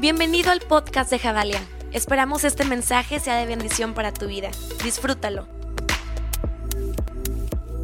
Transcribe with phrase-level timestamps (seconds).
[0.00, 1.60] Bienvenido al podcast de Javalia.
[1.92, 4.48] Esperamos este mensaje sea de bendición para tu vida.
[4.82, 5.46] Disfrútalo.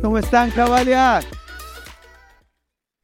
[0.01, 1.21] ¿Cómo están, Javalia?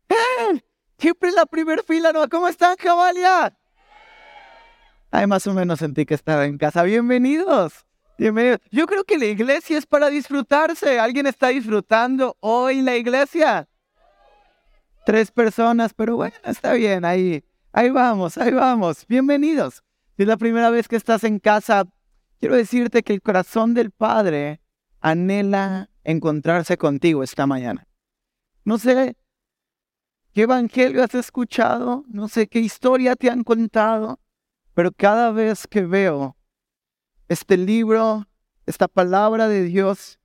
[0.08, 0.62] ¡Eh!
[0.96, 2.26] Siempre en la primera fila, ¿no?
[2.30, 3.54] ¿Cómo están, Javalia?
[5.10, 6.82] Ay, más o menos sentí que estaba en casa.
[6.82, 7.84] Bienvenidos.
[8.16, 8.60] Bienvenidos.
[8.70, 10.98] Yo creo que la iglesia es para disfrutarse.
[10.98, 13.68] ¿Alguien está disfrutando hoy la iglesia?
[15.04, 17.44] Tres personas, pero bueno, está bien, ahí
[17.74, 19.06] Ahí vamos, ahí vamos.
[19.06, 19.82] Bienvenidos.
[20.14, 21.86] Si es la primera vez que estás en casa,
[22.38, 24.60] quiero decirte que el corazón del Padre
[25.00, 27.88] anhela encontrarse contigo esta mañana.
[28.66, 29.16] No sé
[30.34, 34.20] qué evangelio has escuchado, no sé qué historia te han contado,
[34.74, 36.36] pero cada vez que veo
[37.28, 38.28] este libro,
[38.66, 40.20] esta palabra de Dios,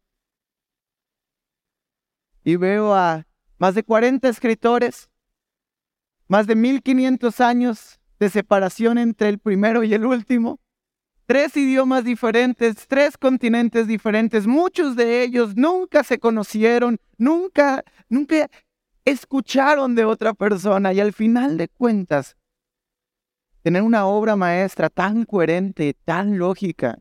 [2.43, 3.25] y veo a
[3.57, 5.09] más de 40 escritores,
[6.27, 10.59] más de 1500 años de separación entre el primero y el último.
[11.25, 14.47] Tres idiomas diferentes, tres continentes diferentes.
[14.47, 18.49] Muchos de ellos nunca se conocieron, nunca, nunca
[19.03, 20.93] escucharon de otra persona.
[20.93, 22.37] Y al final de cuentas,
[23.61, 26.99] tener una obra maestra tan coherente, tan lógica,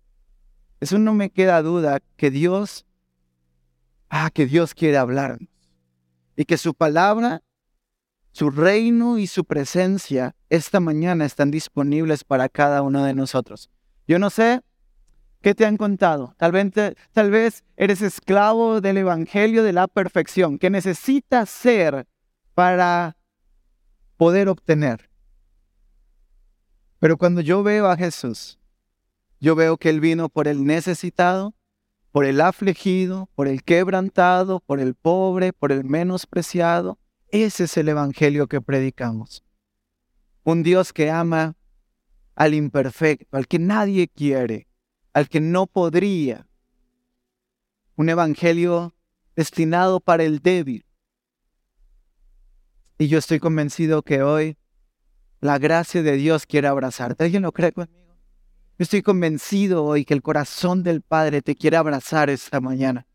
[0.81, 2.85] eso no me queda duda que Dios,
[4.11, 5.49] ah, que Dios quiere hablarnos.
[6.37, 7.43] Y que su palabra
[8.37, 13.71] su reino y su presencia esta mañana están disponibles para cada uno de nosotros.
[14.07, 14.61] Yo no sé
[15.41, 16.35] qué te han contado.
[16.37, 22.07] Tal vez, eres esclavo del Evangelio de la perfección, que necesitas ser
[22.53, 23.17] para
[24.19, 25.09] poder obtener.
[26.99, 28.59] Pero cuando yo veo a Jesús,
[29.41, 31.55] yo veo que Él vino por el necesitado,
[32.13, 36.99] por el afligido, por el quebrantado, por el pobre, por el menospreciado,
[37.43, 39.45] ese es el Evangelio que predicamos.
[40.45, 41.57] Un Dios que ama
[42.35, 44.69] al imperfecto, al que nadie quiere,
[45.13, 46.47] al que no podría.
[47.97, 48.95] Un Evangelio
[49.35, 50.85] destinado para el débil.
[52.99, 54.57] Y yo estoy convencido que hoy
[55.41, 57.25] la gracia de Dios quiere abrazarte.
[57.25, 57.97] ¿Alguien lo cree conmigo?
[58.79, 63.07] Yo estoy convencido hoy que el corazón del Padre te quiere abrazar esta mañana.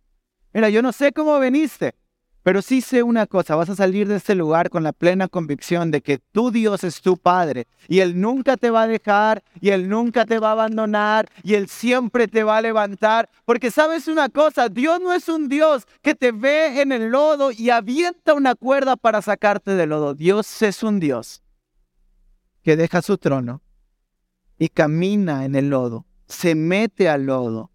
[0.54, 1.96] Mira, yo no sé cómo veniste.
[2.44, 5.92] Pero sí sé una cosa, vas a salir de este lugar con la plena convicción
[5.92, 9.70] de que tu Dios es tu Padre y Él nunca te va a dejar y
[9.70, 13.30] Él nunca te va a abandonar y Él siempre te va a levantar.
[13.46, 17.52] Porque sabes una cosa, Dios no es un Dios que te ve en el lodo
[17.52, 20.16] y avienta una cuerda para sacarte del lodo.
[20.16, 21.44] Dios es un Dios
[22.64, 23.62] que deja su trono
[24.58, 27.72] y camina en el lodo, se mete al lodo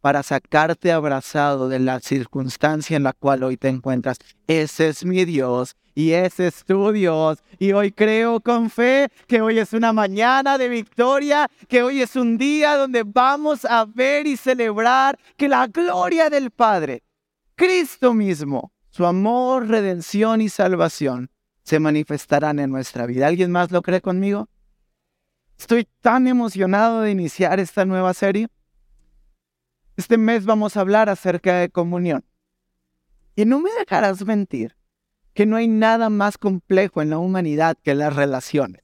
[0.00, 4.18] para sacarte abrazado de la circunstancia en la cual hoy te encuentras.
[4.46, 7.42] Ese es mi Dios y ese es tu Dios.
[7.58, 12.16] Y hoy creo con fe que hoy es una mañana de victoria, que hoy es
[12.16, 17.02] un día donde vamos a ver y celebrar que la gloria del Padre,
[17.54, 21.30] Cristo mismo, su amor, redención y salvación
[21.62, 23.26] se manifestarán en nuestra vida.
[23.26, 24.48] ¿Alguien más lo cree conmigo?
[25.58, 28.48] Estoy tan emocionado de iniciar esta nueva serie.
[30.00, 32.24] Este mes vamos a hablar acerca de comunión.
[33.36, 34.74] Y no me dejarás mentir
[35.34, 38.82] que no hay nada más complejo en la humanidad que las relaciones.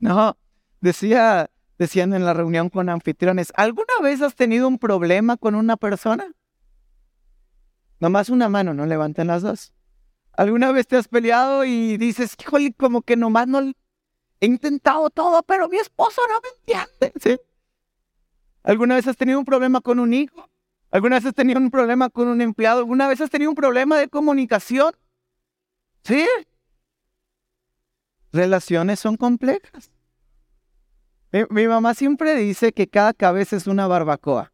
[0.00, 0.36] No,
[0.80, 5.76] decía, decían en la reunión con anfitriones, ¿alguna vez has tenido un problema con una
[5.76, 6.34] persona?
[8.00, 9.72] Nomás una mano, no levanten las dos.
[10.32, 15.44] ¿Alguna vez te has peleado y dices, híjole, como que nomás no he intentado todo,
[15.44, 17.12] pero mi esposo no me entiende?
[17.20, 17.40] ¿Sí?
[18.62, 20.48] ¿Alguna vez has tenido un problema con un hijo?
[20.90, 22.80] ¿Alguna vez has tenido un problema con un empleado?
[22.80, 24.94] ¿Alguna vez has tenido un problema de comunicación?
[26.02, 26.26] ¿Sí?
[28.32, 29.90] Relaciones son complejas.
[31.50, 34.52] Mi, mamá siempre dice que cada cabeza es una barbacoa.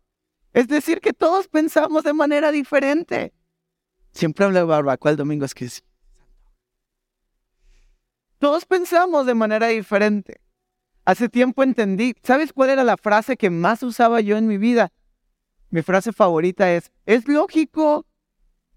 [0.53, 3.33] Es decir, que todos pensamos de manera diferente.
[4.13, 5.69] Siempre hablo de barbacoa el domingo, es que
[8.39, 10.41] Todos pensamos de manera diferente.
[11.07, 14.93] Hace tiempo entendí, ¿sabes cuál era la frase que más usaba yo en mi vida?
[15.71, 18.05] Mi frase favorita es, es lógico,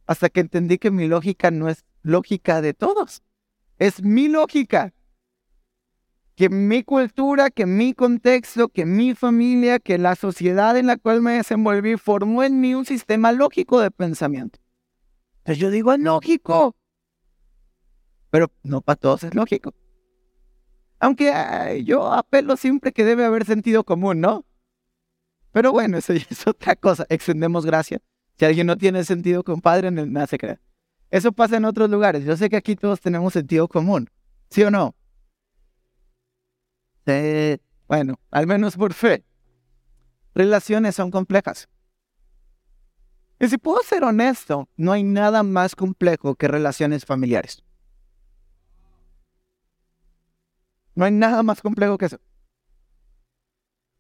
[0.06, 3.24] hasta que entendí que mi lógica no es lógica de todos,
[3.80, 4.94] es mi lógica.
[6.36, 11.24] Que mi cultura, que mi contexto, que mi familia, que la sociedad en la cual
[11.24, 14.60] me desenvolví formó en mí un sistema lógico de pensamiento.
[15.40, 16.76] Entonces yo digo, es lógico.
[18.30, 19.74] Pero no para todos es lógico.
[21.00, 24.46] Aunque yo apelo siempre que debe haber sentido común, ¿no?
[25.52, 27.06] Pero bueno, eso es otra cosa.
[27.10, 28.02] Extendemos gracia.
[28.38, 30.60] Si alguien no tiene sentido compadre, nada se crea.
[31.12, 32.24] Eso pasa en otros lugares.
[32.24, 34.10] Yo sé que aquí todos tenemos sentido común.
[34.50, 34.96] ¿Sí o no?
[37.88, 39.26] bueno, al menos por fe.
[40.36, 41.68] Relaciones son complejas.
[43.40, 47.64] Y si puedo ser honesto, no hay nada más complejo que relaciones familiares.
[50.96, 52.20] No hay nada más complejo que eso.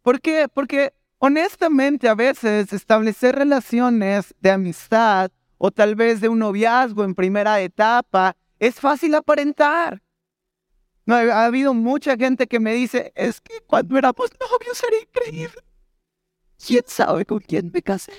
[0.01, 0.47] ¿Por qué?
[0.53, 7.15] Porque honestamente a veces establecer relaciones de amistad o tal vez de un noviazgo en
[7.15, 10.01] primera etapa es fácil aparentar.
[11.05, 15.61] No, ha habido mucha gente que me dice, es que cuando éramos novios era increíble.
[16.65, 18.13] ¿Quién sabe con quién me casé?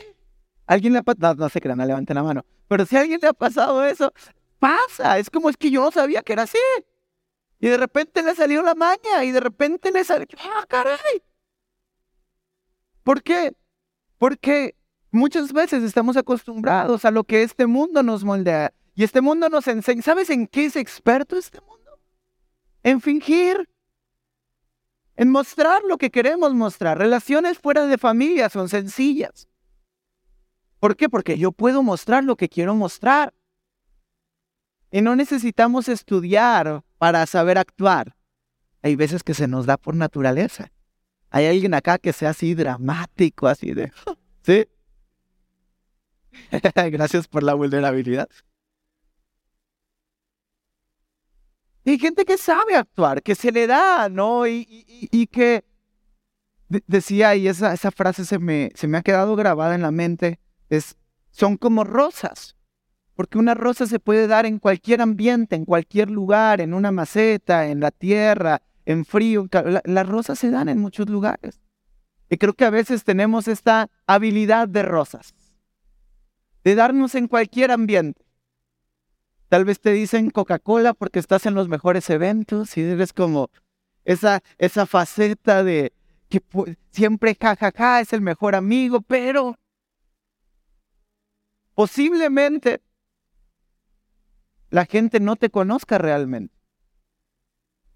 [0.66, 1.34] ¿Alguien le ha pasado?
[1.34, 2.44] No, no se crean, no levanten la mano.
[2.69, 4.12] Pero si a alguien le ha pasado eso,
[4.58, 5.19] pasa.
[5.19, 6.58] Es como es que yo no sabía que era así.
[7.61, 11.23] Y de repente le salió la maña y de repente le salió, ¡ah, caray!
[13.05, 13.55] ¿Por qué?
[14.17, 14.77] Porque
[15.11, 18.73] muchas veces estamos acostumbrados a lo que este mundo nos moldea.
[18.95, 20.03] Y este mundo nos enseña.
[20.03, 22.01] ¿Sabes en qué es experto este mundo?
[22.83, 23.69] En fingir.
[25.17, 26.99] En mostrar lo que queremos mostrar.
[26.99, 29.49] Relaciones fuera de familia son sencillas.
[30.79, 31.11] ¿Por qué?
[31.11, 33.35] Porque yo puedo mostrar lo que quiero mostrar.
[34.90, 38.16] Y no necesitamos estudiar para saber actuar.
[38.82, 40.72] Hay veces que se nos da por naturaleza.
[41.31, 43.92] Hay alguien acá que sea así dramático, así de...
[44.42, 44.66] ¿Sí?
[46.90, 48.28] Gracias por la vulnerabilidad.
[51.84, 54.46] Hay gente que sabe actuar, que se le da, ¿no?
[54.46, 55.64] Y, que
[56.69, 60.38] decía, y esa, esa frase se me, se me ha quedado grabada en la mente,
[60.69, 60.96] es,
[61.31, 62.56] son como rosas.
[63.20, 67.67] Porque una rosa se puede dar en cualquier ambiente, en cualquier lugar, en una maceta,
[67.67, 69.46] en la tierra, en frío.
[69.84, 71.61] las rosas se dan en muchos lugares.
[72.31, 75.34] Y creo que a veces tenemos esta habilidad de rosas,
[76.64, 78.25] de darnos en cualquier ambiente.
[79.50, 83.50] Tal vez te dicen Coca-Cola porque estás en los mejores eventos y eres como
[84.06, 85.93] esa, esa faceta de
[86.31, 86.43] que
[86.90, 89.58] siempre jajaja es el mejor amigo, pero
[91.75, 92.81] posiblemente
[94.70, 96.55] la gente no te conozca realmente.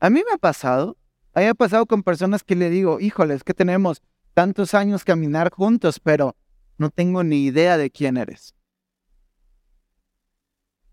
[0.00, 0.97] A mí me ha pasado,
[1.32, 4.03] a mí me ha pasado con personas que le digo, híjoles, que tenemos
[4.35, 6.37] tantos años caminar juntos, pero
[6.76, 8.55] no tengo ni idea de quién eres.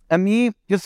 [0.08, 0.78] A mí, yo,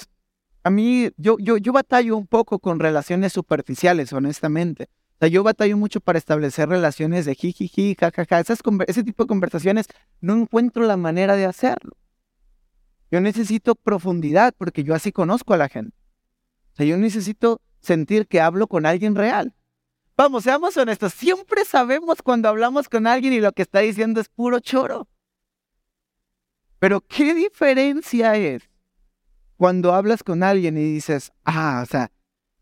[0.63, 4.89] a mí, yo, yo, yo batallo un poco con relaciones superficiales, honestamente.
[5.15, 8.39] O sea, yo batallo mucho para establecer relaciones de jijiji, jajaja.
[8.39, 9.87] Esas, ese tipo de conversaciones
[10.21, 11.97] no encuentro la manera de hacerlo.
[13.11, 15.95] Yo necesito profundidad porque yo así conozco a la gente.
[16.73, 19.53] O sea, yo necesito sentir que hablo con alguien real.
[20.17, 24.29] Vamos, seamos honestos, siempre sabemos cuando hablamos con alguien y lo que está diciendo es
[24.29, 25.07] puro choro.
[26.79, 28.69] Pero ¿qué diferencia es
[29.57, 32.11] cuando hablas con alguien y dices, ah, o sea,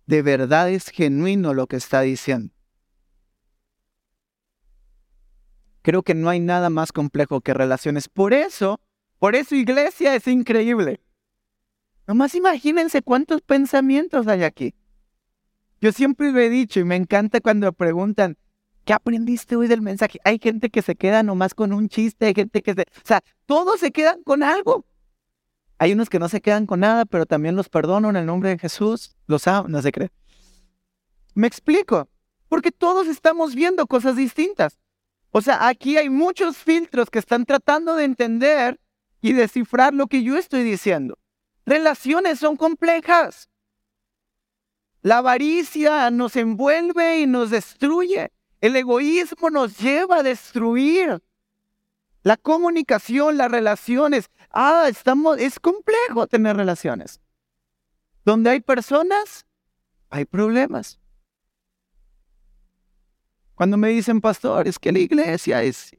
[0.06, 2.54] de verdad es genuino lo que está diciendo?
[5.84, 8.08] Creo que no hay nada más complejo que relaciones.
[8.10, 8.80] Por eso
[9.24, 11.00] por eso iglesia es increíble.
[12.08, 14.76] Nomás imagínense cuántos pensamientos hay aquí.
[15.80, 18.38] Yo siempre lo he dicho y me encanta cuando preguntan,
[18.84, 20.20] ¿qué aprendiste hoy del mensaje?
[20.26, 22.82] Hay gente que se queda nomás con un chiste, hay gente que se...
[22.82, 24.86] O sea, todos se quedan con algo.
[25.78, 28.50] Hay unos que no se quedan con nada, pero también los perdono en el nombre
[28.50, 29.16] de Jesús.
[29.28, 30.12] Los amo, no se cree.
[31.34, 32.10] Me explico.
[32.50, 34.78] Porque todos estamos viendo cosas distintas.
[35.32, 38.82] O sea, aquí hay muchos filtros que están tratando de entender
[39.24, 41.18] y descifrar lo que yo estoy diciendo.
[41.66, 43.50] Relaciones son complejas.
[45.02, 48.34] La avaricia nos envuelve y nos destruye.
[48.60, 51.24] El egoísmo nos lleva a destruir.
[52.22, 54.30] La comunicación, las relaciones.
[54.50, 57.22] Ah, estamos, es complejo tener relaciones.
[58.26, 59.46] Donde hay personas,
[60.10, 61.00] hay problemas.
[63.56, 65.96] Cuando me dicen, pastor, es que la iglesia es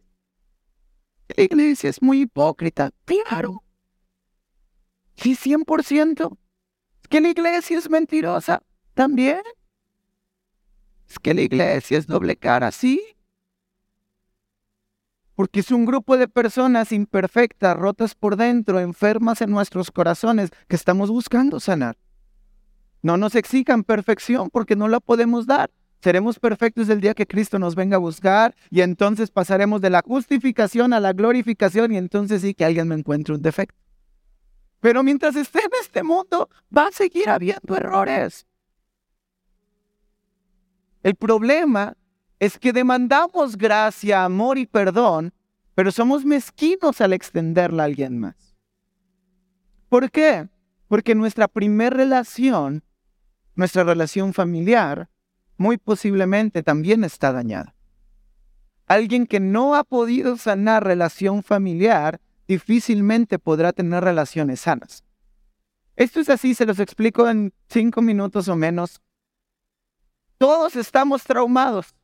[1.29, 2.91] la iglesia es muy hipócrita.
[3.05, 3.63] Claro.
[5.17, 6.37] Sí, 100%.
[7.03, 8.63] Es que la iglesia es mentirosa.
[8.95, 9.43] También.
[11.09, 12.71] Es que la iglesia es doble cara.
[12.73, 13.03] Sí.
[15.35, 20.77] Porque es un grupo de personas imperfectas, rotas por dentro, enfermas en nuestros corazones, que
[20.77, 21.99] estamos buscando sanar.
[23.03, 25.71] No nos exijan perfección porque no la podemos dar.
[26.05, 30.03] Seremos perfectos el día que Cristo nos venga a buscar y entonces pasaremos de la
[30.03, 33.81] justificación a la glorificación y entonces sí que alguien me encuentre un defecto.
[34.81, 38.47] Pero mientras esté en este mundo, va a seguir habiendo errores.
[41.03, 41.97] El problema
[42.39, 45.33] es que demandamos gracia, amor y perdón,
[45.75, 48.55] pero somos mezquinos al extenderla a alguien más.
[49.89, 50.51] ¿Por qué?
[50.87, 52.85] Porque nuestra primera relación,
[53.55, 55.09] nuestra relación familiar,
[55.57, 57.75] muy posiblemente también está dañada.
[58.87, 65.05] Alguien que no ha podido sanar relación familiar difícilmente podrá tener relaciones sanas.
[65.97, 69.01] Esto es así, se los explico en cinco minutos o menos.
[70.39, 71.95] Todos estamos traumados.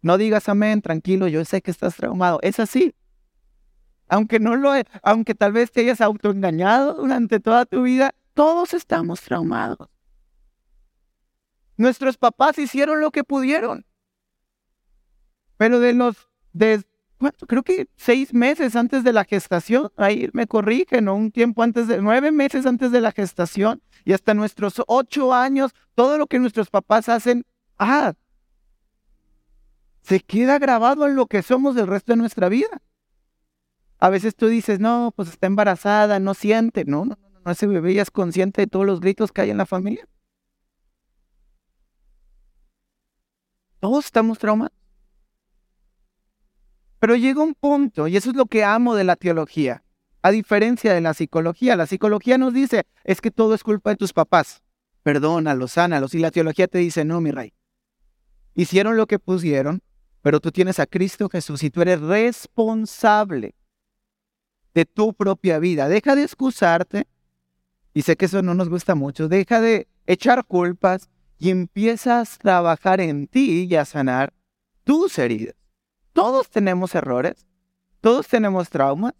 [0.00, 2.38] No digas amén, tranquilo, yo sé que estás traumado.
[2.42, 2.94] Es así.
[4.08, 4.70] Aunque no lo,
[5.02, 9.88] aunque tal vez te hayas autoengañado durante toda tu vida, todos estamos traumados.
[11.76, 13.84] Nuestros papás hicieron lo que pudieron.
[15.56, 16.84] Pero de los, de,
[17.46, 22.00] creo que seis meses antes de la gestación, ahí me corrigen, un tiempo antes de,
[22.00, 26.70] nueve meses antes de la gestación y hasta nuestros ocho años, todo lo que nuestros
[26.70, 27.44] papás hacen,
[27.78, 28.14] ah,
[30.02, 32.82] se queda grabado en lo que somos del resto de nuestra vida.
[33.98, 37.66] A veces tú dices, no, pues está embarazada, no siente, no, no, no, no, ese
[37.66, 40.06] bebé ya es consciente de todos los gritos que hay en la familia.
[43.86, 44.76] Todos estamos traumados.
[46.98, 49.84] Pero llega un punto, y eso es lo que amo de la teología,
[50.22, 51.76] a diferencia de la psicología.
[51.76, 54.60] La psicología nos dice, es que todo es culpa de tus papás.
[55.04, 56.16] Perdónalos, sánalos.
[56.16, 57.52] Y la teología te dice, no, mi rey.
[58.56, 59.80] Hicieron lo que pusieron,
[60.20, 63.54] pero tú tienes a Cristo Jesús y tú eres responsable
[64.74, 65.88] de tu propia vida.
[65.88, 67.06] Deja de excusarte,
[67.94, 72.38] y sé que eso no nos gusta mucho, deja de echar culpas y empiezas a
[72.38, 74.32] trabajar en ti y a sanar
[74.84, 75.54] tus heridas.
[76.12, 77.46] Todos tenemos errores,
[78.00, 79.14] todos tenemos traumas,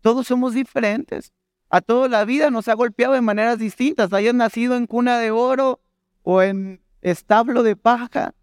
[0.00, 1.32] todos somos diferentes.
[1.70, 5.30] A toda la vida nos ha golpeado de maneras distintas, hayas nacido en cuna de
[5.30, 5.80] oro
[6.22, 8.34] o en establo de paja.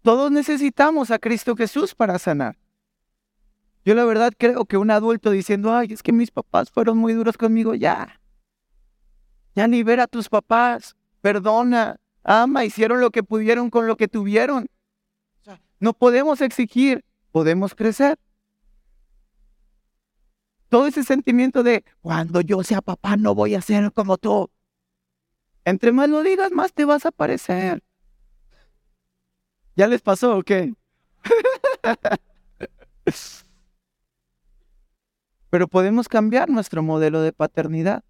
[0.00, 2.56] Todos necesitamos a Cristo Jesús para sanar.
[3.84, 7.12] Yo la verdad creo que un adulto diciendo, ay, es que mis papás fueron muy
[7.12, 8.20] duros conmigo, ya.
[9.54, 14.68] Ya libera a tus papás, perdona, ama, hicieron lo que pudieron con lo que tuvieron.
[15.80, 18.16] No podemos exigir, podemos crecer.
[20.68, 24.48] Todo ese sentimiento de cuando yo sea papá no voy a ser como tú.
[25.64, 27.82] Entre más lo digas, más te vas a parecer.
[29.74, 30.74] ¿Ya les pasó o qué?
[35.50, 38.04] Pero podemos cambiar nuestro modelo de paternidad.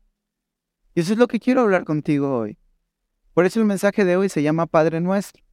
[0.94, 2.58] Y eso es lo que quiero hablar contigo hoy.
[3.36, 5.44] Por eso el mensaje de hoy se llama Padre Nuestro.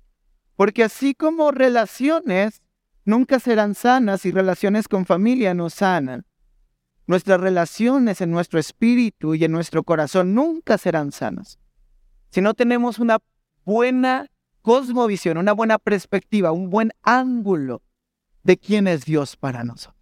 [0.56, 2.62] Porque así como relaciones
[3.04, 6.26] nunca serán sanas y relaciones con familia no sanan,
[7.08, 11.60] nuestras relaciones en nuestro espíritu y en nuestro corazón nunca serán sanas.
[12.30, 13.20] Si no tenemos una
[13.66, 17.82] buena cosmovisión, una buena perspectiva, un buen ángulo
[18.44, 20.02] de quién es Dios para nosotros.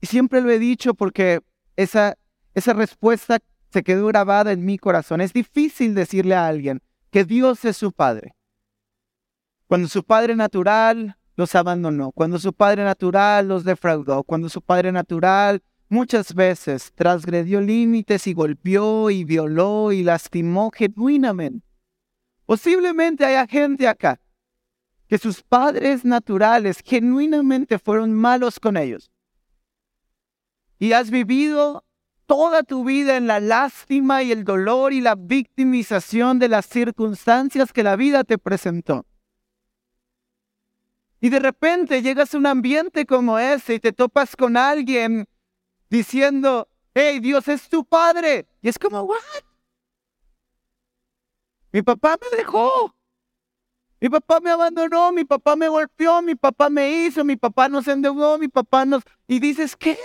[0.00, 1.42] Y siempre lo he dicho porque
[1.76, 2.16] esa,
[2.54, 3.38] esa respuesta
[3.72, 5.20] se quedó grabada en mi corazón.
[5.20, 8.34] Es difícil decirle a alguien, que Dios es su Padre.
[9.66, 14.92] Cuando su Padre natural los abandonó, cuando su Padre natural los defraudó, cuando su Padre
[14.92, 21.66] natural muchas veces transgredió límites y golpeó y violó y lastimó genuinamente.
[22.46, 24.20] Posiblemente haya gente acá
[25.06, 29.10] que sus padres naturales genuinamente fueron malos con ellos.
[30.78, 31.84] Y has vivido
[32.26, 37.72] toda tu vida en la lástima y el dolor y la victimización de las circunstancias
[37.72, 39.04] que la vida te presentó.
[41.20, 45.28] Y de repente llegas a un ambiente como ese y te topas con alguien
[45.88, 48.46] diciendo, hey, Dios es tu padre.
[48.60, 49.18] Y es como, ¿what?
[51.70, 52.94] Mi papá me dejó.
[54.00, 57.86] Mi papá me abandonó, mi papá me golpeó, mi papá me hizo, mi papá nos
[57.86, 59.04] endeudó, mi papá nos...
[59.28, 59.96] Y dices, ¿qué?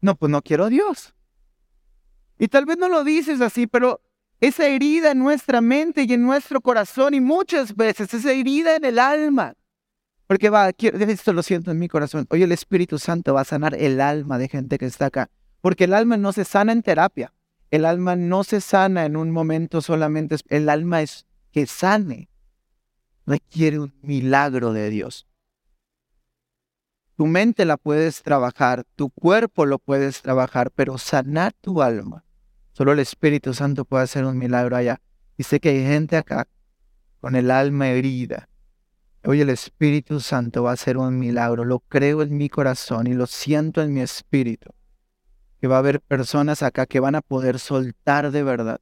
[0.00, 1.14] No, pues no quiero a Dios.
[2.38, 4.00] Y tal vez no lo dices así, pero
[4.40, 8.84] esa herida en nuestra mente y en nuestro corazón y muchas veces esa herida en
[8.84, 9.54] el alma.
[10.28, 12.26] Porque va, esto lo siento en mi corazón.
[12.30, 15.30] Hoy el Espíritu Santo va a sanar el alma de gente que está acá.
[15.60, 17.32] Porque el alma no se sana en terapia.
[17.70, 20.36] El alma no se sana en un momento solamente.
[20.48, 22.28] El alma es que sane.
[23.26, 25.26] Requiere un milagro de Dios.
[27.18, 32.24] Tu mente la puedes trabajar, tu cuerpo lo puedes trabajar, pero sanar tu alma.
[32.70, 35.00] Solo el Espíritu Santo puede hacer un milagro allá.
[35.36, 36.46] Y sé que hay gente acá
[37.20, 38.48] con el alma herida.
[39.24, 41.64] Hoy el Espíritu Santo va a hacer un milagro.
[41.64, 44.70] Lo creo en mi corazón y lo siento en mi espíritu.
[45.60, 48.80] Que va a haber personas acá que van a poder soltar de verdad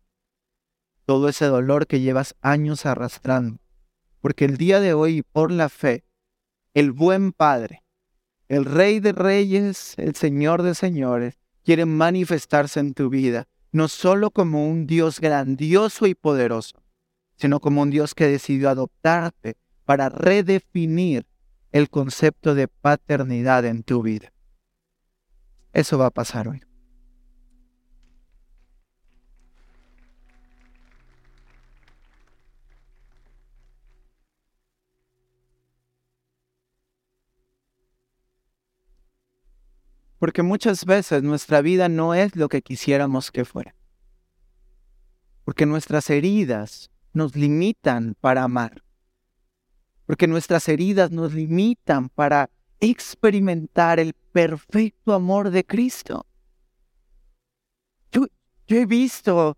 [1.06, 3.60] todo ese dolor que llevas años arrastrando.
[4.20, 6.04] Porque el día de hoy, por la fe,
[6.74, 7.85] el buen Padre,
[8.48, 14.30] el Rey de Reyes, el Señor de Señores, quiere manifestarse en tu vida no solo
[14.30, 16.82] como un Dios grandioso y poderoso,
[17.36, 21.26] sino como un Dios que decidió adoptarte para redefinir
[21.72, 24.32] el concepto de paternidad en tu vida.
[25.74, 26.65] Eso va a pasar hoy.
[40.18, 43.74] Porque muchas veces nuestra vida no es lo que quisiéramos que fuera.
[45.44, 48.82] Porque nuestras heridas nos limitan para amar.
[50.06, 56.26] Porque nuestras heridas nos limitan para experimentar el perfecto amor de Cristo.
[58.12, 58.26] Yo,
[58.68, 59.56] he visto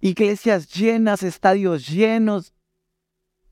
[0.00, 2.52] iglesias llenas, estadios llenos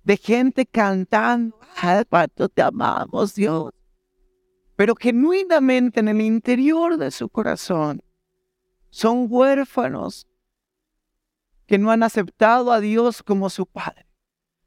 [0.04, 3.72] de gente cantando, ¡Ay, cuánto te amamos, Dios!
[4.78, 8.00] Pero genuinamente en el interior de su corazón
[8.90, 10.28] son huérfanos
[11.66, 14.06] que no han aceptado a Dios como su Padre.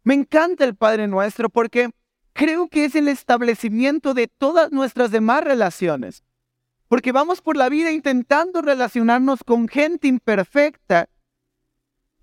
[0.03, 1.91] Me encanta el Padre nuestro porque
[2.33, 6.25] creo que es el establecimiento de todas nuestras demás relaciones.
[6.89, 11.07] Porque vamos por la vida intentando relacionarnos con gente imperfecta.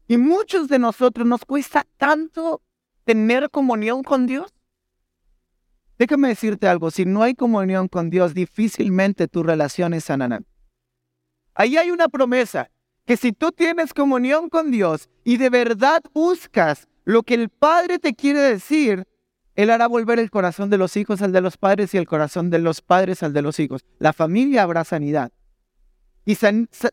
[0.07, 2.61] Y muchos de nosotros nos cuesta tanto
[3.04, 4.57] tener comunión con Dios.
[5.98, 10.46] Déjame decirte algo, si no hay comunión con Dios, difícilmente tu relaciones sanarán.
[11.54, 12.70] Ahí hay una promesa,
[13.04, 17.98] que si tú tienes comunión con Dios y de verdad buscas lo que el Padre
[17.98, 19.08] te quiere decir,
[19.56, 22.50] Él hará volver el corazón de los hijos al de los padres y el corazón
[22.50, 23.84] de los padres al de los hijos.
[23.98, 25.32] La familia habrá sanidad.
[26.26, 26.36] Y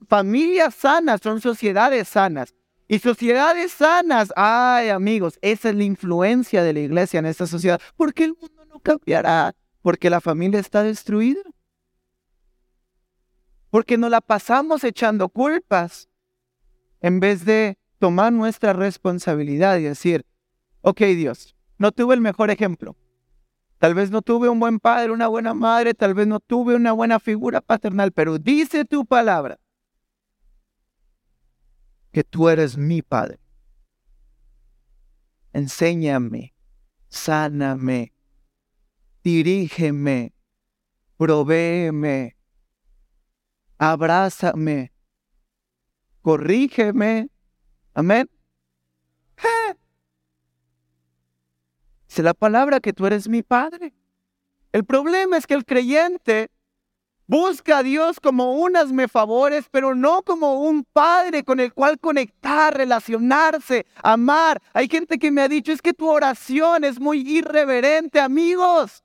[0.07, 2.55] familias sanas son sociedades sanas.
[2.87, 7.81] Y sociedades sanas, ay amigos, esa es la influencia de la iglesia en esta sociedad.
[7.97, 11.41] Porque el mundo cambiará porque la familia está destruida.
[13.69, 16.09] Porque nos la pasamos echando culpas
[17.01, 20.25] en vez de tomar nuestra responsabilidad y decir,
[20.81, 22.95] ok Dios, no tuve el mejor ejemplo.
[23.77, 26.93] Tal vez no tuve un buen padre, una buena madre, tal vez no tuve una
[26.93, 29.59] buena figura paternal, pero dice tu palabra
[32.11, 33.39] que tú eres mi padre.
[35.51, 36.55] Enséñame,
[37.09, 38.14] sáname,
[39.25, 40.35] dirígeme,
[41.17, 42.37] provéeme,
[43.79, 44.93] abrázame,
[46.21, 47.29] corrígeme.
[47.95, 48.29] Amén.
[52.07, 53.95] Es la palabra que tú eres mi Padre.
[54.71, 56.51] El problema es que el creyente
[57.25, 61.99] busca a Dios como un hazme favores, pero no como un Padre con el cual
[61.99, 64.61] conectar, relacionarse, amar.
[64.71, 69.04] Hay gente que me ha dicho, es que tu oración es muy irreverente, amigos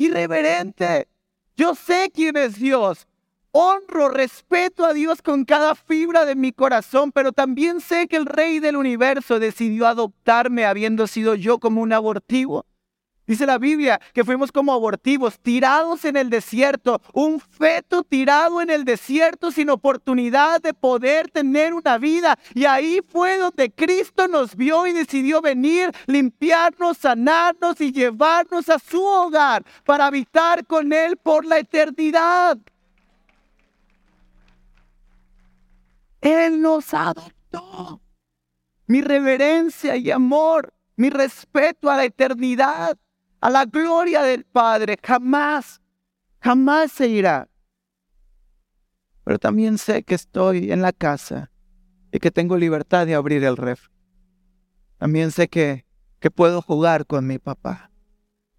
[0.00, 1.08] irreverente.
[1.56, 3.06] Yo sé quién es Dios.
[3.52, 8.26] Honro, respeto a Dios con cada fibra de mi corazón, pero también sé que el
[8.26, 12.64] Rey del universo decidió adoptarme habiendo sido yo como un abortivo.
[13.30, 18.70] Dice la Biblia que fuimos como abortivos, tirados en el desierto, un feto tirado en
[18.70, 22.36] el desierto sin oportunidad de poder tener una vida.
[22.56, 28.80] Y ahí fue donde Cristo nos vio y decidió venir, limpiarnos, sanarnos y llevarnos a
[28.80, 32.58] su hogar para habitar con Él por la eternidad.
[36.20, 38.00] Él nos adoptó.
[38.88, 42.98] Mi reverencia y amor, mi respeto a la eternidad
[43.40, 44.98] a la gloria del Padre.
[45.02, 45.80] Jamás,
[46.40, 47.48] jamás se irá.
[49.24, 51.50] Pero también sé que estoy en la casa
[52.12, 53.88] y que tengo libertad de abrir el ref.
[54.98, 55.86] También sé que,
[56.18, 57.90] que puedo jugar con mi papá.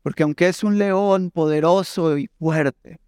[0.02, 3.00] Porque aunque es un león poderoso y fuerte,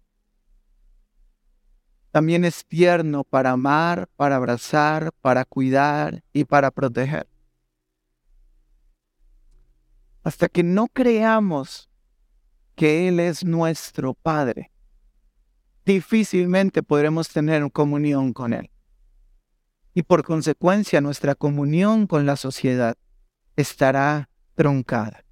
[2.12, 7.26] también es tierno para amar, para abrazar, para cuidar y para proteger
[10.24, 11.90] hasta que no creamos
[12.74, 14.72] que Él es nuestro Padre,
[15.84, 18.70] difícilmente podremos tener comunión con Él.
[19.92, 22.96] Y por consecuencia nuestra comunión con la sociedad
[23.54, 25.24] estará troncada.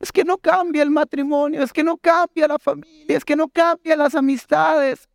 [0.00, 3.48] Es que no cambia el matrimonio, es que no cambia la familia, es que no
[3.48, 5.08] cambia las amistades.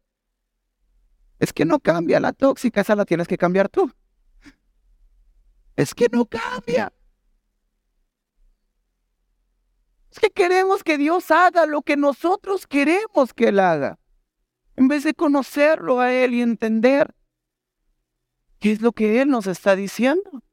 [1.39, 3.91] Es que no cambia la tóxica, esa la tienes que cambiar tú.
[5.75, 6.91] Es que no cambia.
[10.08, 13.99] Es que queremos que Dios haga lo que nosotros queremos que Él haga.
[14.75, 17.15] En vez de conocerlo a Él y entender
[18.59, 20.43] qué es lo que Él nos está diciendo.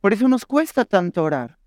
[0.00, 1.58] Por eso nos cuesta tanto orar.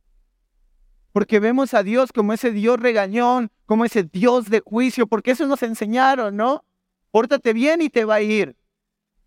[1.12, 5.48] Porque vemos a Dios como ese Dios regañón, como ese Dios de juicio, porque eso
[5.48, 6.64] nos enseñaron, ¿no?
[7.12, 8.56] Pórtate bien y te va a ir.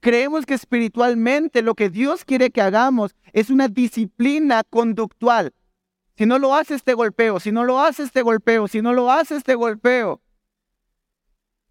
[0.00, 5.52] Creemos que espiritualmente lo que Dios quiere que hagamos es una disciplina conductual.
[6.20, 7.40] Si no lo haces, te golpeo.
[7.40, 8.68] Si no lo haces, te golpeo.
[8.68, 10.20] Si no lo haces, te golpeo.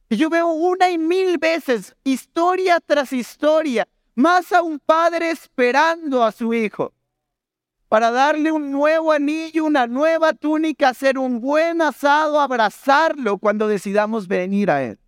[0.09, 6.23] Y yo veo una y mil veces, historia tras historia, más a un padre esperando
[6.23, 6.95] a su hijo
[7.89, 14.27] para darle un nuevo anillo, una nueva túnica, hacer un buen asado, abrazarlo cuando decidamos
[14.27, 14.99] venir a él.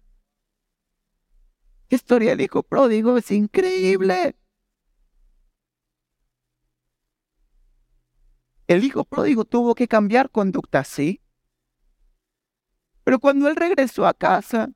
[1.89, 4.35] historia del hijo pródigo es increíble.
[8.67, 11.21] El hijo pródigo tuvo que cambiar conducta, sí.
[13.03, 14.69] Pero cuando él regresó a casa,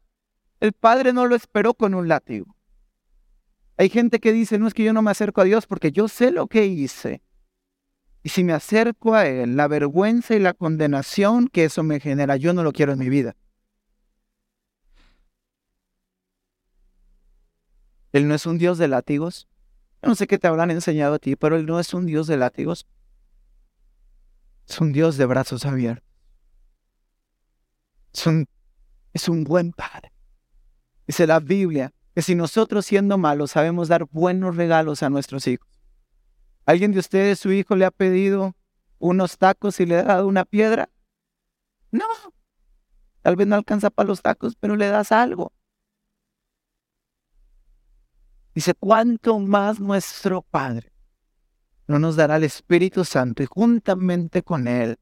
[0.60, 2.56] el padre no lo esperó con un látigo.
[3.78, 6.08] Hay gente que dice, no es que yo no me acerco a Dios porque yo
[6.08, 7.22] sé lo que hice.
[8.24, 12.38] Y si me acerco a Él, la vergüenza y la condenación que eso me genera,
[12.38, 13.36] yo no lo quiero en mi vida.
[18.14, 19.48] Él no es un Dios de látigos.
[20.02, 22.28] Yo no sé qué te habrán enseñado a ti, pero Él no es un Dios
[22.28, 22.88] de látigos.
[24.68, 26.08] Es un Dios de brazos abiertos.
[28.14, 28.48] Es un,
[29.14, 30.12] es un buen Padre.
[31.06, 35.76] Dice la Biblia que si nosotros siendo malos sabemos dar buenos regalos a nuestros hijos,
[36.66, 38.56] ¿Alguien de ustedes, su hijo, le ha pedido
[38.98, 40.90] unos tacos y le ha dado una piedra?
[41.92, 42.06] No.
[43.22, 45.54] Tal vez no alcanza para los tacos, pero le das algo.
[48.56, 50.92] Dice, ¿cuánto más nuestro Padre
[51.88, 54.98] no nos dará el Espíritu Santo y juntamente con Él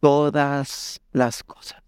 [0.00, 1.82] todas las cosas?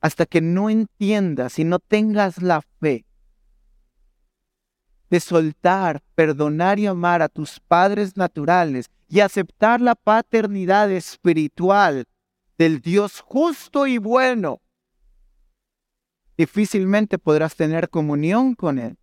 [0.00, 3.04] Hasta que no entiendas y no tengas la fe
[5.10, 12.04] de soltar, perdonar y amar a tus padres naturales y aceptar la paternidad espiritual
[12.58, 14.60] del Dios justo y bueno,
[16.36, 18.97] difícilmente podrás tener comunión con Él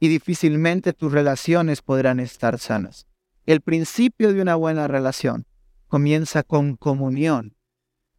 [0.00, 3.06] y difícilmente tus relaciones podrán estar sanas.
[3.46, 5.46] El principio de una buena relación
[5.88, 7.56] comienza con comunión,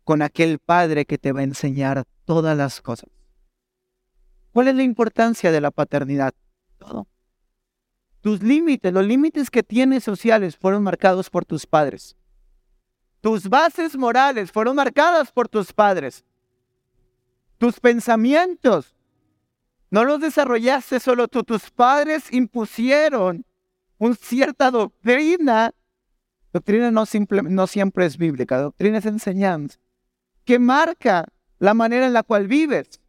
[0.03, 3.09] con aquel Padre que te va a enseñar todas las cosas.
[4.51, 6.33] ¿Cuál es la importancia de la paternidad?
[6.79, 7.07] todo.
[8.21, 12.15] Tus límites, los límites que tienes sociales fueron marcados por tus padres.
[13.21, 16.25] Tus bases morales fueron marcadas por tus padres.
[17.57, 18.95] Tus pensamientos
[19.91, 21.43] no los desarrollaste solo tú.
[21.43, 23.45] Tus padres impusieron
[23.97, 25.73] una cierta doctrina.
[26.51, 29.77] Doctrina no, siempre es bíblica, doctrina es enseñanza,
[30.45, 31.27] que marca
[31.59, 32.99] la manera en la cual vives.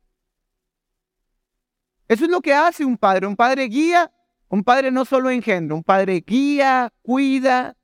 [2.06, 3.26] Eso es lo que hace un padre.
[3.26, 4.12] Un padre guía,
[4.48, 7.76] un padre no solo engendra, un padre guía, cuida.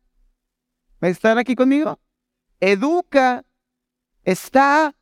[1.01, 2.01] ¿Están aquí conmigo?
[2.61, 3.45] Educa,
[4.25, 4.95] está.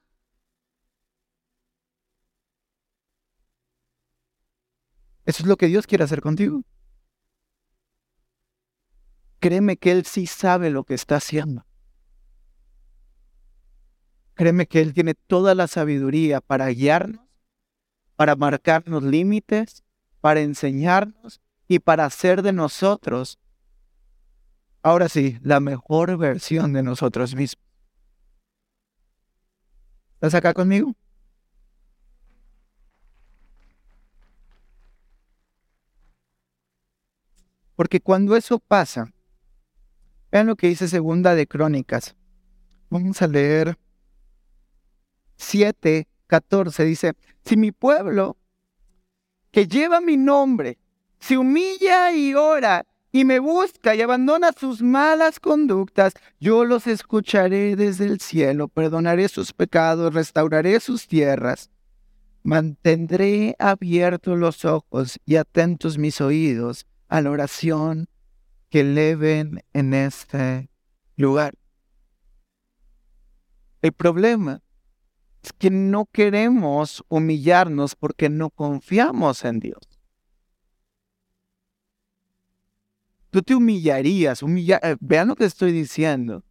[5.25, 6.63] Eso es lo que Dios quiere hacer contigo.
[9.41, 11.67] Créeme que Él sí sabe lo que está haciendo.
[14.35, 17.25] Créeme que Él tiene toda la sabiduría para guiarnos
[18.17, 19.85] para marcarnos límites,
[20.21, 23.39] para enseñarnos y para hacer de nosotros,
[24.83, 27.65] ahora sí, la mejor versión de nosotros mismos.
[30.15, 30.95] ¿Estás acá conmigo?
[37.77, 39.13] Porque cuando eso pasa,
[40.31, 42.15] vean lo que dice Segunda de Crónicas.
[42.91, 43.77] Vamos a leer
[45.37, 48.37] 7, 14 dice, si mi pueblo
[49.51, 50.79] que lleva mi nombre
[51.19, 57.77] se humilla y ora y me busca y abandona sus malas conductas, yo los escucharé
[57.77, 61.71] desde el cielo, perdonaré sus pecados, restauraré sus tierras.
[62.43, 68.09] Mantendré abiertos los ojos y atentos mis oídos a la oración
[68.71, 70.69] que eleven en este
[71.15, 71.55] lugar.
[73.83, 74.63] El problema
[75.41, 79.79] es que no queremos humillarnos porque no confiamos en Dios.
[83.31, 86.43] Tú te humillarías, eh, vean lo que estoy diciendo.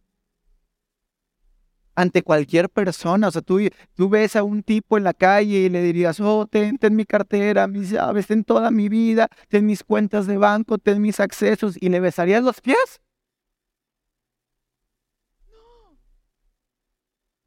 [1.96, 3.60] Ante cualquier persona, o sea, tú,
[3.94, 7.04] tú ves a un tipo en la calle y le dirías, oh, ten, ten mi
[7.04, 11.76] cartera, mis llaves, ten toda mi vida, ten mis cuentas de banco, ten mis accesos,
[11.80, 13.00] y le besarías los pies.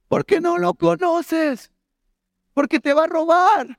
[0.07, 1.71] Porque no lo conoces.
[2.53, 3.77] Porque te va a robar.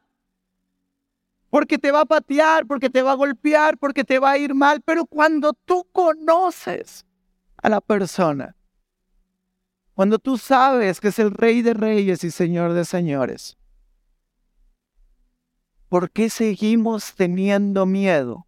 [1.50, 4.54] Porque te va a patear, porque te va a golpear, porque te va a ir
[4.54, 4.82] mal.
[4.82, 7.06] Pero cuando tú conoces
[7.56, 8.54] a la persona,
[9.98, 13.58] cuando tú sabes que es el rey de reyes y señor de señores,
[15.88, 18.46] ¿por qué seguimos teniendo miedo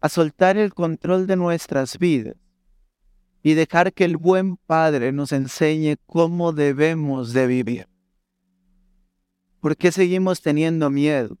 [0.00, 2.34] a soltar el control de nuestras vidas
[3.44, 7.88] y dejar que el buen Padre nos enseñe cómo debemos de vivir?
[9.60, 11.38] ¿Por qué seguimos teniendo miedo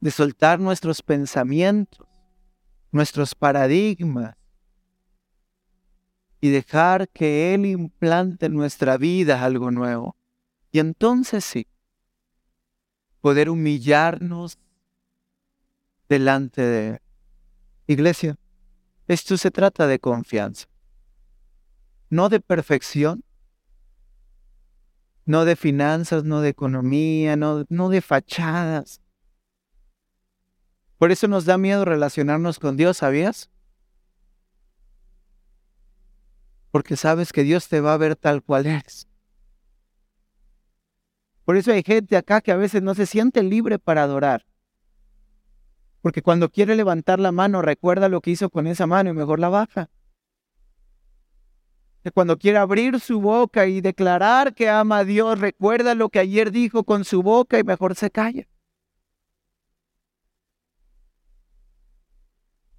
[0.00, 2.06] de soltar nuestros pensamientos,
[2.92, 4.36] nuestros paradigmas
[6.46, 10.16] y dejar que Él implante en nuestra vida algo nuevo?
[10.70, 11.66] Y entonces sí,
[13.20, 14.58] poder humillarnos
[16.08, 17.00] delante de Él.
[17.88, 18.38] Iglesia,
[19.08, 20.68] esto se trata de confianza,
[22.10, 23.24] no de perfección,
[25.24, 29.00] no de finanzas, no de economía, no, no de fachadas.
[30.96, 33.50] Por eso nos da miedo relacionarnos con Dios, ¿sabías?
[36.76, 39.08] Porque sabes que Dios te va a ver tal cual eres.
[41.46, 44.44] Por eso hay gente acá que a veces no se siente libre para adorar.
[46.02, 49.40] Porque cuando quiere levantar la mano, recuerda lo que hizo con esa mano y mejor
[49.40, 49.88] la baja.
[52.04, 56.18] Que cuando quiere abrir su boca y declarar que ama a Dios, recuerda lo que
[56.18, 58.46] ayer dijo con su boca y mejor se calla.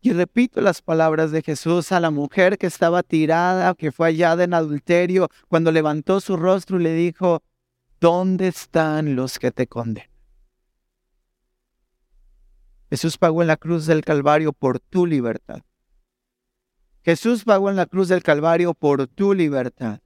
[0.08, 4.46] Y repito las palabras de Jesús a la mujer que estaba tirada, que fue hallada
[4.46, 7.44] en adulterio, cuando levantó su rostro y le dijo,
[8.00, 10.10] ¿dónde están los que te condenan?
[12.90, 15.60] Jesús pagó en la cruz del Calvario por tu libertad.
[17.04, 20.00] Jesús pagó en la cruz del Calvario por tu libertad.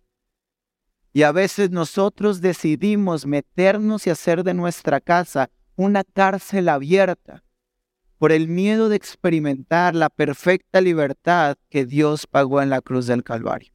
[1.13, 7.43] Y a veces nosotros decidimos meternos y hacer de nuestra casa una cárcel abierta
[8.21, 13.23] por el miedo de experimentar la perfecta libertad que Dios pagó en la cruz del
[13.23, 13.73] Calvario.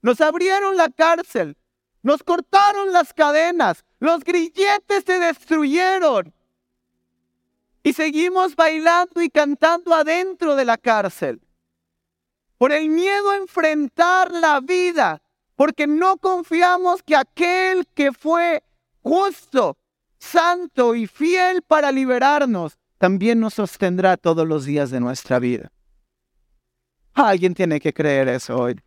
[0.00, 1.56] Nos abrieron la cárcel
[2.06, 6.32] nos cortaron las cadenas, los grilletes se destruyeron.
[7.82, 11.40] Y seguimos bailando y cantando adentro de la cárcel.
[12.58, 15.20] Por el miedo a enfrentar la vida,
[15.56, 18.62] porque no confiamos que aquel que fue
[19.02, 19.76] justo,
[20.20, 25.70] santo y fiel para liberarnos, también nos sostendrá todos los días de nuestra vida.
[27.14, 28.80] Alguien tiene que creer eso hoy.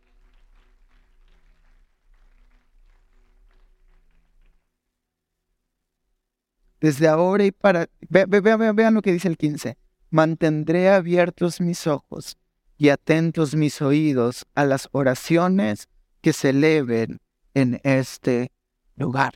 [6.80, 7.90] Desde ahora y para...
[8.10, 9.78] Vean, lo que dice el 15.
[10.12, 12.38] Mantendré abiertos mis ojos
[12.78, 15.90] y atentos mis oídos a las oraciones
[16.22, 17.20] que se eleven
[17.54, 18.52] en este
[18.96, 19.34] lugar.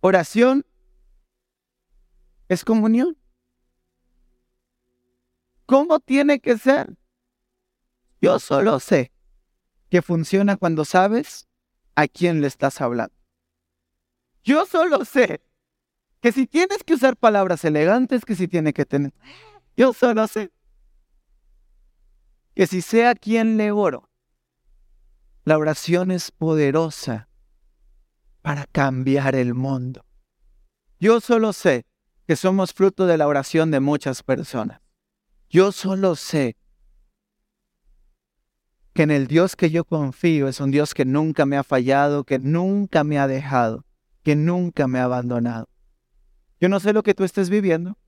[0.00, 0.66] Oración
[2.52, 3.16] es comunión.
[5.66, 6.96] ¿Cómo tiene que ser?
[8.20, 9.12] Yo solo sé
[9.88, 11.48] que funciona cuando sabes
[11.94, 13.14] a quién le estás hablando.
[14.44, 15.42] Yo solo sé
[16.20, 19.12] que si tienes que usar palabras elegantes, que si tiene que tener.
[19.76, 20.50] Yo solo sé
[22.54, 24.10] que si sé a le oro,
[25.44, 27.28] la oración es poderosa
[28.42, 30.04] para cambiar el mundo.
[31.00, 31.86] Yo solo sé
[32.26, 34.80] que somos fruto de la oración de muchas personas.
[35.50, 36.56] Yo solo sé
[38.94, 42.24] que en el Dios que yo confío es un Dios que nunca me ha fallado,
[42.24, 43.84] que nunca me ha dejado
[44.22, 45.68] que nunca me ha abandonado.
[46.60, 47.98] Yo no sé lo que tú estés viviendo.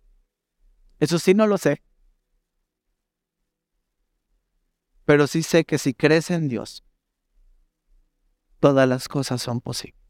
[1.01, 1.83] Eso sí no lo sé.
[5.05, 6.85] Pero sí sé que si crees en Dios,
[8.61, 10.01] todas las cosas son posibles.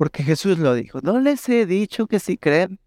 [0.00, 1.00] Porque Jesús lo dijo.
[1.02, 2.80] No les he dicho que si creen,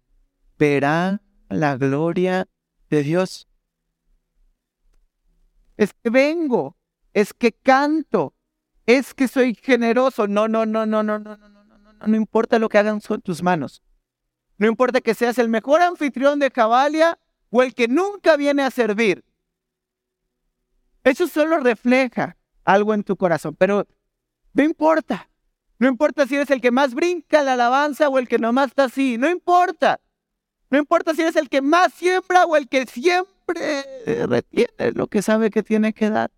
[0.58, 2.48] verán la gloria
[2.90, 3.46] de Dios.
[5.76, 6.76] Es que vengo,
[7.12, 8.34] es que canto,
[8.84, 10.26] es que soy generoso.
[10.26, 13.80] No, no, no, no, no, no, no no importa lo que hagan con tus manos.
[14.58, 18.72] No importa que seas el mejor anfitrión de Cabalia o el que nunca viene a
[18.72, 19.24] servir.
[21.04, 23.86] Eso solo refleja algo en tu corazón, pero
[24.52, 25.30] no importa.
[25.78, 28.84] No importa si eres el que más brinca la alabanza o el que nomás está
[28.84, 29.18] así.
[29.18, 30.00] No importa.
[30.70, 33.84] No importa si eres el que más siembra o el que siempre
[34.26, 36.30] retiene lo que sabe que tiene que dar.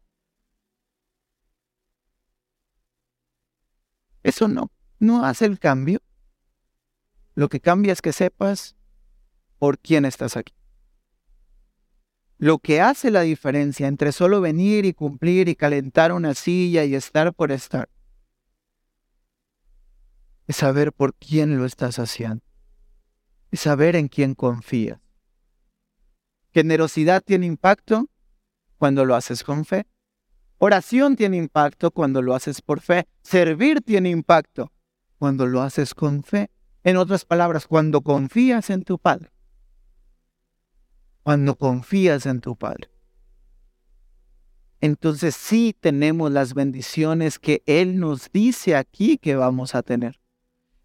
[4.23, 6.01] Eso no no hace el cambio.
[7.35, 8.77] Lo que cambia es que sepas
[9.59, 10.55] por quién estás aquí.
[12.39, 16.95] Lo que hace la diferencia entre solo venir y cumplir y calentar una silla y
[16.95, 17.89] estar por estar
[20.47, 22.45] es saber por quién lo estás haciendo.
[23.51, 25.01] Es saber en quién confías.
[26.53, 28.09] Generosidad tiene impacto
[28.79, 29.87] cuando lo haces con fe.
[30.59, 33.07] Oración tiene impacto cuando lo haces por fe.
[33.23, 34.73] Servir tiene impacto
[35.19, 36.51] cuando lo haces con fe.
[36.83, 39.31] En otras palabras, cuando confías en tu Padre.
[41.23, 42.89] Cuando confías en tu Padre.
[44.81, 50.21] Entonces sí tenemos las bendiciones que Él nos dice aquí que vamos a tener.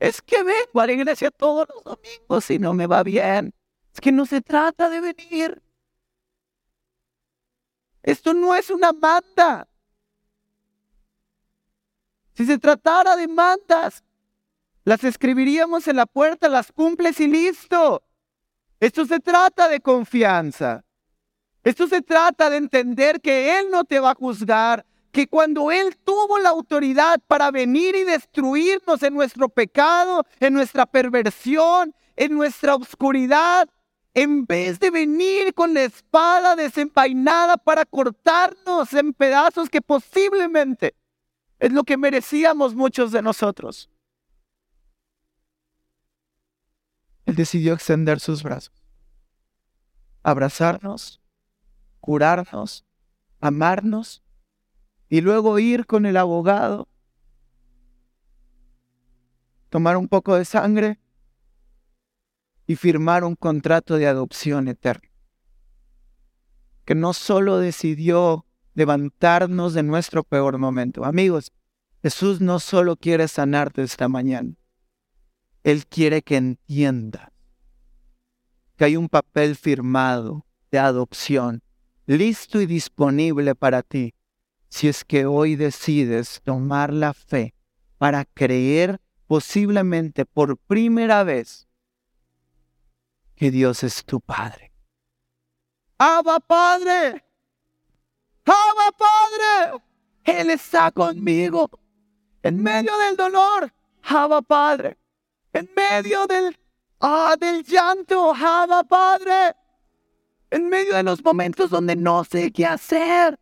[0.02, 3.54] Es que vengo a la iglesia todos los domingos y no me va bien.
[3.94, 5.62] Es que no se trata de venir.
[8.02, 9.68] Esto no es una manda.
[12.34, 14.04] Si se tratara de mandas,
[14.86, 18.02] las escribiríamos en la puerta, las cumples y listo.
[18.80, 20.84] Esto se trata de confianza.
[21.64, 25.98] Esto se trata de entender que Él no te va a juzgar, que cuando Él
[26.04, 32.76] tuvo la autoridad para venir y destruirnos en nuestro pecado, en nuestra perversión, en nuestra
[32.76, 33.70] oscuridad,
[34.14, 40.96] en vez de venir con la espada desenvainada para cortarnos en pedazos que posiblemente
[41.60, 43.90] es lo que merecíamos muchos de nosotros.
[47.26, 48.74] Él decidió extender sus brazos,
[50.24, 51.22] abrazarnos,
[52.00, 52.84] curarnos,
[53.40, 54.24] amarnos
[55.12, 56.88] y luego ir con el abogado,
[59.70, 61.02] tomar un poco de sangre
[62.66, 65.10] y firmar un contrato de adopción eterno.
[66.86, 71.04] Que no solo decidió levantarnos de nuestro peor momento.
[71.04, 71.52] Amigos,
[72.02, 74.56] Jesús no solo quiere sanarte esta mañana,
[75.66, 77.34] Él quiere que entienda
[78.78, 81.64] que hay un papel firmado de adopción,
[82.06, 84.16] listo y disponible para ti,
[84.72, 87.54] si es que hoy decides tomar la fe
[87.98, 91.68] para creer posiblemente por primera vez
[93.36, 94.72] que Dios es tu Padre.
[95.98, 97.24] ¡Abba Padre!
[98.46, 99.84] ¡Abba Padre!
[100.24, 101.70] Él está conmigo
[102.42, 103.74] en medio del dolor.
[104.04, 104.98] ¡Abba Padre!
[105.52, 106.58] En medio del,
[107.02, 108.34] ah, del llanto.
[108.34, 109.54] ¡Abba Padre!
[110.50, 113.41] En medio de los momentos donde no sé qué hacer.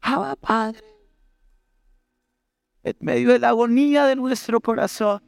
[0.00, 0.84] ¡Abba Padre!
[2.82, 5.22] En medio de la agonía de nuestro corazón.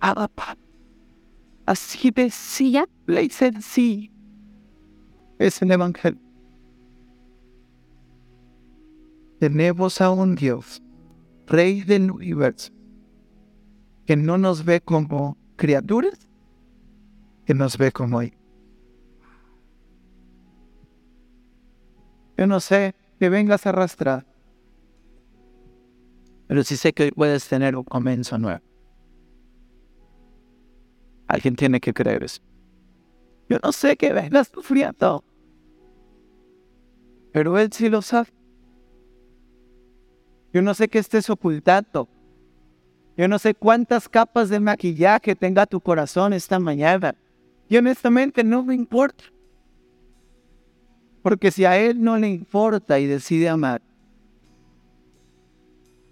[0.00, 0.60] ¡Abba Padre!
[1.66, 4.12] Así de simple y sencillo
[5.38, 6.20] es el Evangelio.
[9.38, 10.82] Tenemos a un Dios,
[11.46, 12.72] Rey del universo,
[14.06, 16.28] que no nos ve como criaturas,
[17.44, 18.43] que nos ve como hijos.
[22.36, 24.26] Yo no sé que vengas a arrastrar,
[26.46, 28.60] pero sí sé que puedes tener un comienzo nuevo.
[31.26, 32.42] Alguien tiene que creer eso.
[33.48, 35.24] Yo no sé que vengas sufriendo.
[37.32, 38.28] Pero Él sí lo sabe.
[40.52, 42.08] Yo no sé qué estés ocultando.
[43.16, 47.14] Yo no sé cuántas capas de maquillaje tenga tu corazón esta mañana.
[47.68, 49.24] Y honestamente no me importa.
[51.24, 53.80] Porque si a Él no le importa y decide amar,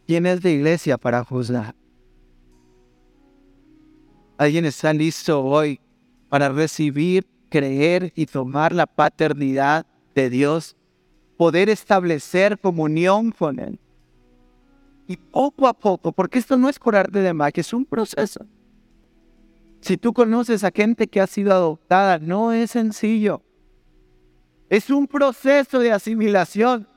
[0.07, 1.75] ¿quién es de iglesia para juzgar?
[4.39, 5.79] ¿Alguien está listo hoy
[6.31, 10.77] para recibir, creer y tomar la paternidad de Dios?
[11.37, 13.79] Poder establecer comunión con Él.
[15.07, 18.47] Y poco a poco, porque esto no es curarte de magia, es un proceso.
[19.83, 23.43] Si tú conoces a gente que ha sido adoptada, no es sencillo.
[24.73, 26.89] Es un proceso de asimilación.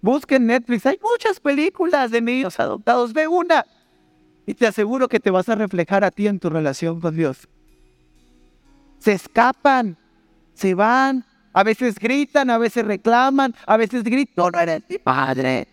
[0.00, 3.66] Busquen Netflix, hay muchas películas de niños adoptados, ve una.
[4.46, 7.46] Y te aseguro que te vas a reflejar a ti en tu relación con Dios.
[9.00, 9.98] Se escapan,
[10.54, 15.68] se van, a veces gritan, a veces reclaman, a veces gritan, no eres mi padre.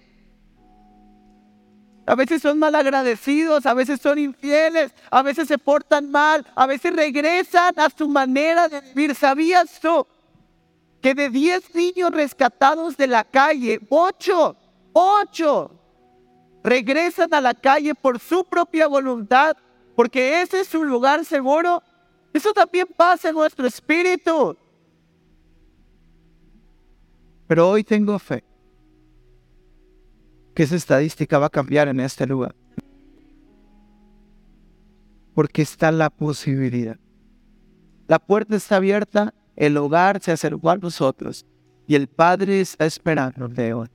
[2.09, 6.91] A veces son malagradecidos, a veces son infieles, a veces se portan mal, a veces
[6.91, 9.13] regresan a su manera de vivir.
[9.13, 10.07] ¿Sabías tú
[11.03, 14.55] que de 10 niños rescatados de la calle, 8,
[14.91, 15.71] 8
[16.63, 19.55] regresan a la calle por su propia voluntad,
[19.95, 21.83] porque ese es su lugar seguro.
[22.33, 24.57] Eso también pasa en nuestro espíritu.
[27.45, 28.48] Pero hoy tengo fe
[30.53, 32.55] que esa estadística va a cambiar en este lugar.
[35.33, 36.97] Porque está la posibilidad.
[38.07, 41.45] La puerta está abierta, el hogar se acercó a nosotros
[41.87, 43.87] y el Padre está esperando de hoy.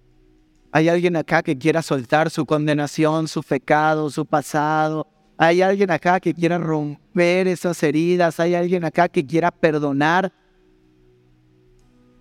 [0.72, 5.07] Hay alguien acá que quiera soltar su condenación, su pecado, su pasado.
[5.38, 8.40] Hay alguien acá que quiera romper esas heridas.
[8.40, 10.32] Hay alguien acá que quiera perdonar.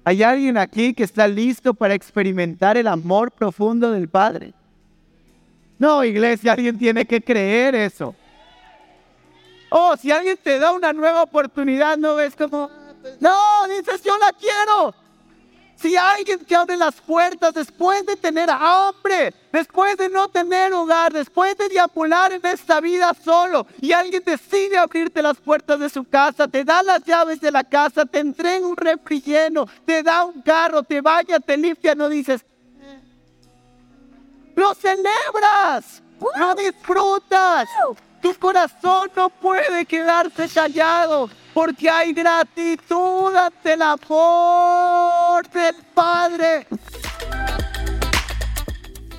[0.04, 4.54] ¿Hay alguien aquí que está listo para experimentar el amor profundo del Padre?
[5.80, 8.16] No, iglesia, alguien tiene que creer eso.
[9.70, 12.70] Oh, si alguien te da una nueva oportunidad, no ves como,
[13.20, 14.94] no, dices, yo la quiero.
[15.84, 21.12] Si alguien te abre las puertas después de tener hambre, después de no tener hogar,
[21.12, 26.06] después de diapular en esta vida solo, y alguien decide abrirte las puertas de su
[26.06, 29.22] casa, te da las llaves de la casa, te entrega un refri
[29.86, 32.46] te da un carro, te baña, te limpia, no dices,
[34.56, 36.02] lo celebras,
[36.38, 37.68] lo disfrutas.
[38.22, 46.66] Tu corazón no puede quedarse callado porque hay gratitud ante el amor del Padre.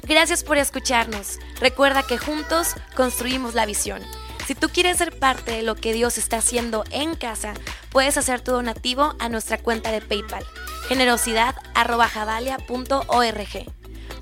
[0.02, 1.38] Gracias por escucharnos.
[1.60, 4.02] Recuerda que juntos construimos la visión.
[4.46, 7.54] Si tú quieres ser parte de lo que Dios está haciendo en casa,
[7.90, 10.44] puedes hacer tu donativo a nuestra cuenta de PayPal,
[10.88, 13.72] generosidad.javalia.org.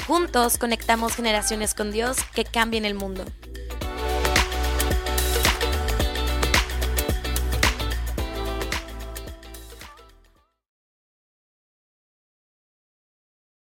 [0.07, 3.25] Juntos conectamos generaciones con Dios que cambien el mundo.